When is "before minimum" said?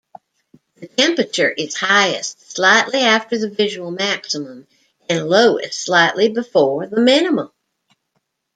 6.29-7.51